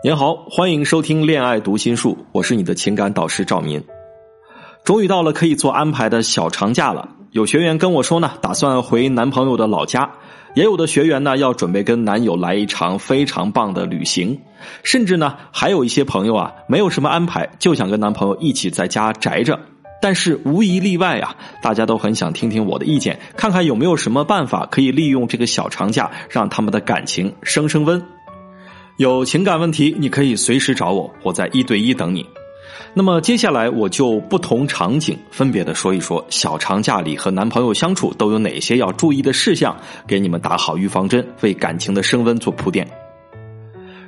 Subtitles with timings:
[0.00, 3.82] 您好，欢迎收听《恋爱读心术》，我是你的情感导师赵民。
[4.84, 10.08] 终于到了可以做安排的小长假了，有学员跟我说呢，打算回男朋友的老家；
[10.54, 14.38] 也有的学员呢，要准备跟男友来一场非常棒的旅行；
[14.84, 19.58] 甚至呢，还有一些朋友啊，没有什么安排，就想跟男朋友一起在家宅着。
[20.00, 28.00] 但是无一例外啊，大家都很想听听我的意见，看看有没有什么办法可以利用这个小长假，让他们的感情升升温。
[28.98, 32.26] 有情感问题，你可以随时找我，我在一对一等你。
[32.94, 42.88] 那么接下来我就不同场景分别的说一说小长假里和男朋友相处都有哪些要注意的事项，给你们打好预防针，为感情的升温做铺垫。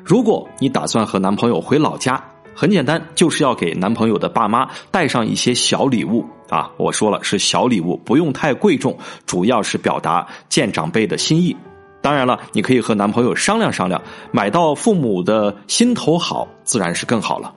[0.05, 2.21] 如果你打算和男朋友回老家，
[2.52, 6.69] 很简单，就是要给男朋友的爸妈带上一些小礼物啊。
[6.77, 11.55] 我说了是小礼物，不用太贵重，主要是表达见长辈的心意。
[12.03, 14.01] 当然了，你可以和男朋友商量商量，
[14.33, 17.55] 买到父母的心头好，自然是更好了。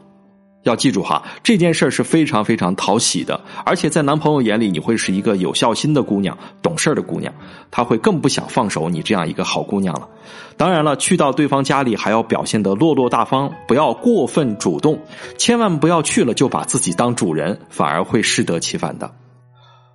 [0.64, 7.34] 要记住哈，这件事是非常非常讨喜的，而且在男朋友眼里，你会是一个有孝心的姑娘、懂事的姑娘，
[7.70, 10.08] 他会更不想放手你这样一个好姑娘了。
[10.56, 15.02] 当然了，去到对方家里还要表现得落落大方，不要过分主动，
[15.38, 19.12] 千万不要去了就把自己当主人，反而会适得其反的。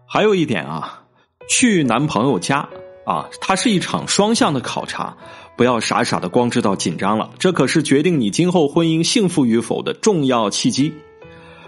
[0.06, 1.00] 还有一点啊，
[1.48, 2.69] 去男朋友家。
[3.09, 5.17] 啊，它是一场双向的考察，
[5.56, 10.92] 不要傻傻的光知道紧张了，这可是决定你今后婚姻幸福与否的重要契机。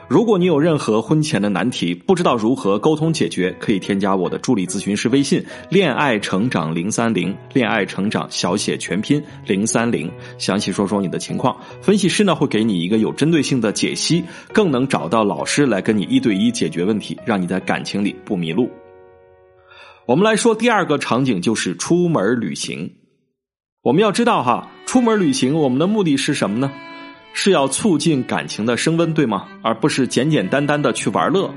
[0.06, 18.68] 如果你有任何婚前的难题，不知道如何沟通解决，可以添加我的助理咨询师微信“恋爱成长零三零”，恋爱成长小写全拼零三零，详细说说你的情况，分析师呢会给你一个有针对性的解析，更能找到老师来跟你一对一解决问题，让你在感情里不迷路。
[20.10, 22.96] 我们来说第二个场景，就是出门旅行。
[23.80, 26.72] 我们要知道哈，出门旅行，我们的目的是什么呢？
[27.32, 29.46] 是要促进感情的升温，对吗？
[29.62, 31.54] 而不是简简单单的去玩乐。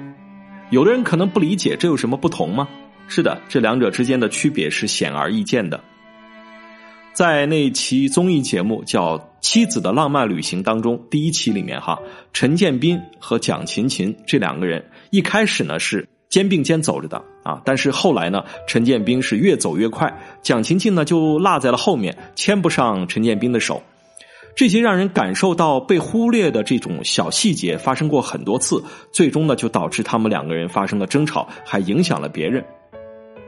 [0.69, 2.69] 有的人可能不理解，这有什么不同吗？
[3.07, 5.83] 是的，这两者之间的区别是显而易见的。
[7.11, 11.97] 在那期综艺节目叫《妻子的浪漫旅行》当中，第一期里面哈，
[12.33, 16.07] 陈建斌和蒋勤勤这两个人一开始呢是。
[16.33, 20.11] 肩并肩走着的啊，但是后来呢，陈建斌是越走越快，
[20.41, 23.83] 蒋勤勤呢就落在了后面，牵不上陈建斌的手。
[24.55, 32.65] 这些让人感受到被忽略的这种小细节发生过很多次，最终呢就导致他们两个人发生了争吵，还影响了别人。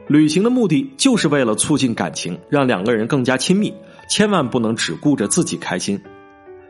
[0.06, 3.74] 旅行的目的就是为了促进感情，让两个人更加亲密，
[4.08, 6.00] 千万不能只顾着自己开心。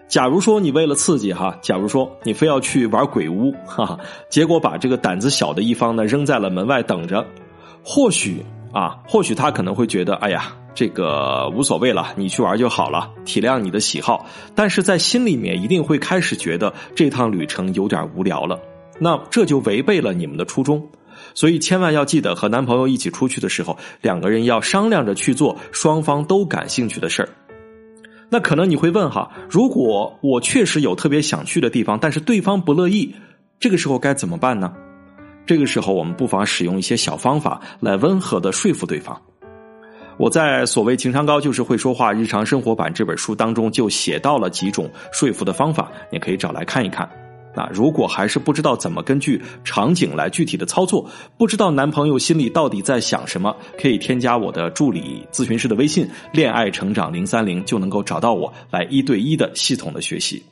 [0.09, 7.27] 假如说你为了刺激哈，假如说你非要去玩鬼屋哈，哈，结果把这个胆子小的一方呢扔在了门外等着，
[7.83, 14.27] 或许啊，或许他可能会觉得，哎呀，这个无所谓了，你去玩就好了，体谅你的喜好。
[14.55, 18.61] 但是在心里面一定会开始觉得这趟旅程有点无聊了，
[19.00, 20.89] 那这就违背了你们的初衷。
[21.34, 27.28] 所以千万要记得，和男朋友一起出去的时候，两个人要商量着去做双方都感兴趣的事儿。
[28.29, 33.15] 那可能你会问哈，如果我确实有特别想去的地方，但是对方不乐意，
[33.61, 34.73] 这个时候该怎么办呢？
[35.47, 39.21] 这个时候我们不妨使用一些小方法来温和的说服对方。
[40.19, 47.09] 我在所谓情商高就是会说话日常生活版这本书当中就写到了几种说服的方法，你可以找来看一看。
[47.56, 51.09] 那如果还是不知道怎么根据场景来具体的操作，
[51.39, 60.43] 不知道男朋友心里到底在想什么，可以添加我的助理咨询师的微信“恋爱成长零三零”，就能够找到我来一对一的系统的学习。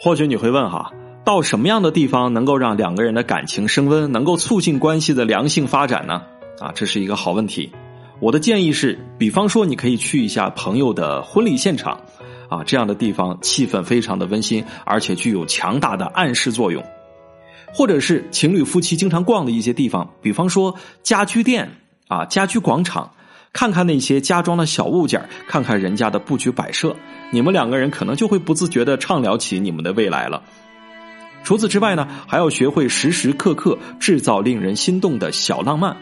[0.00, 0.90] 或许你会问哈，
[1.22, 6.22] 到什么样的地方能够让两个人的感情升温，能够促进关系的良性发展呢？
[6.60, 7.70] 啊，这是一个好问题。
[8.20, 12.00] 我的建议是，比方说你可以去一下朋友的婚礼现场。
[12.48, 16.84] 啊，这样的地方气氛非常的温馨，而且具有强大的暗示作用。
[17.74, 21.70] 或者是情侣夫妻经常逛的一些地方，比方说家居店
[22.08, 23.10] 啊、家居广场，
[23.52, 26.96] 看看那些家装的小物件，看看人家的布局摆设，
[27.30, 30.42] 你们两个人可能就会不自觉的畅聊起你们的未来了。
[31.44, 35.96] 除此之外呢，还要学会时时刻刻制造令人心动的小浪漫。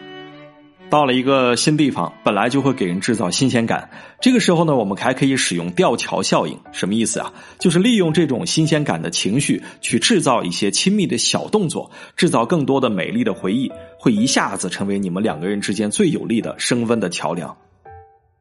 [0.87, 3.89] 到了一个新地方，本来就会给人制造新鲜感。
[4.21, 6.57] 这个时候呢，我们还可以使用吊桥效应。
[6.71, 7.33] 什么意思啊？
[7.59, 17.57] 就是利用这种新鲜感的情绪，去制造一些亲密的小动作，制造更多的美丽的回忆，会一下子成为你们两个人之间最有力的升温的桥梁。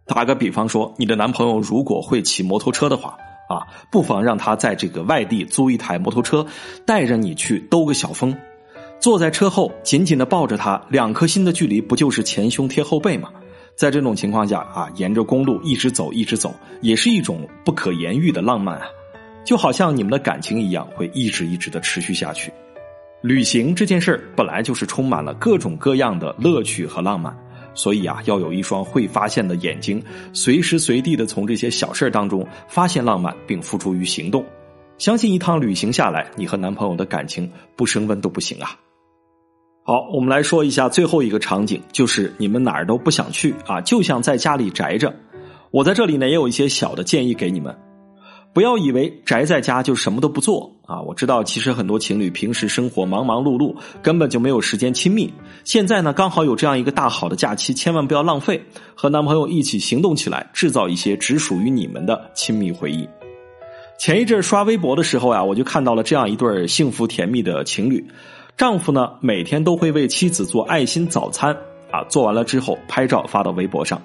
[0.06, 3.16] 打个比方说，你的男朋友如果会骑摩托车的话，
[3.48, 6.46] 啊，不妨让他在这个外地租一台摩托车，
[6.86, 8.36] 带着你去兜个小风。
[9.00, 13.30] 坐在车后，紧紧的抱着他，两颗心的距离不就是前胸贴后背吗？
[13.76, 18.86] 在这种情况下啊，沿着公路一直走，一直走，也是一种不可言喻的浪漫啊，
[19.44, 22.52] 就好像你们的感情一样，会一直一直的持续下去。
[23.20, 27.36] 旅行这件事儿本来就是充满了各种各样的乐趣和浪漫，
[27.74, 30.02] 所以啊，要有一双会发现的眼睛，
[30.32, 34.44] 随时随地的从这些小事当中发现浪漫，并付诸于行动。
[34.98, 38.78] 相信一趟旅行下来，你和男朋友的感情不升温都不行啊。
[39.84, 45.14] 好，我们来说一下最后一个场景，就是你们哪儿都不想去啊，就想在家里宅着。
[45.70, 47.76] 我在这里呢，也有一些小的建议给你们。
[48.54, 51.02] 不要以为宅在家就什么都不做啊！
[51.02, 55.28] 我知道，其实很多情侣平时生活忙忙碌碌，根本就没有时间亲密。
[55.64, 58.62] 现在呢，刚好有这样一个大好的假期，千万不要浪费，
[58.94, 63.08] 和男朋友一起行动起来，制造一些只属于你们的亲密回忆。
[63.96, 68.04] 前一阵刷微博的时候呀，我就看到了这样一对幸福甜蜜的情侣，
[68.56, 71.56] 丈夫呢每天都会为妻子做爱心早餐
[71.90, 74.00] 啊，做完了之后拍照发到微博上。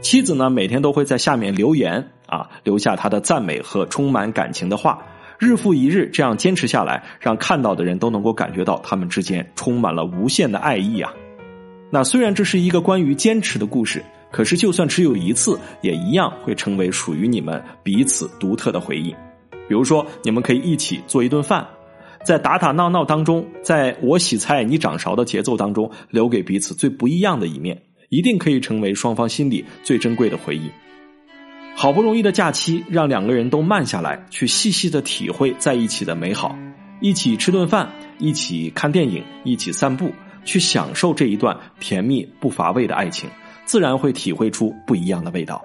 [0.00, 5.02] 妻子呢，每天都会在下面留言啊，留下她的赞美和充满感情的话，
[5.38, 11.12] 日复一日这样坚持下来，让看到的人都能够感觉到他们之间充满了无限的爱意啊。
[11.90, 19.14] 那虽然这是一个关于坚持的故事，可是就算只有一次，也一样会成为属于你们彼此独特的回忆。
[19.68, 21.66] 比如说，你们可以一起做一顿饭，
[22.24, 27.80] 在打打闹闹当中，在我洗菜你掌勺的节奏当中，留给彼此最不一样的一面。
[28.10, 30.70] 一定可以成为双方心里最珍贵的回忆。
[31.74, 36.56] 好不容易的假期，让两个人都慢下来，去细细的体会在一起的美好，
[37.00, 40.12] 一起吃顿饭，一起看电影，一起散步，
[40.44, 43.28] 去享受这一段甜蜜不乏味的爱情，
[43.64, 45.60] 自然会体会出不一样的味道。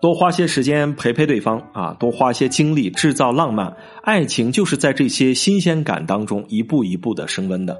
[0.00, 7.76] 多花些时间陪陪对方啊，多花些精力制造浪漫，爱情就是在这些新鲜感当中一步一步的升温的。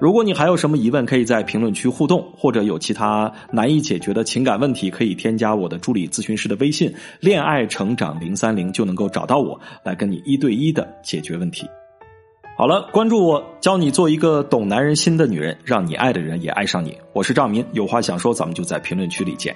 [0.00, 11.66] 如果你还有什么疑问，可以在评论区互动，或者有其他难以解决的情感问题，可以添加我的助理咨询师的微信“恋爱成长零三零”，就能够找到我，来跟你一对一的解决问题。
[12.56, 16.96] 好了，关注我，教你做一个懂男人心的女人，让你爱的人也爱上你。
[17.12, 19.52] 我是赵明，有话想说，咱们就在评论区里见。